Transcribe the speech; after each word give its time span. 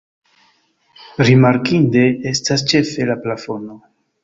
Rimarkinde 1.27 2.07
estas 2.33 2.65
ĉefe 2.73 3.09
la 3.13 3.21
plafono. 3.29 3.81